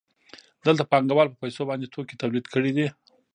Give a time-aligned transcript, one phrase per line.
[0.65, 2.87] دلته پانګوال په پیسو باندې توکي تولید کړي دي